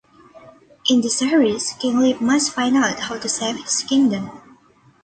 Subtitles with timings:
[0.89, 4.31] In the series, King Lief must find out how to save his kingdom.